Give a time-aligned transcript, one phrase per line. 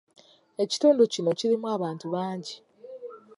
[0.63, 2.55] Ekitundu kino kirimu abantu bangi.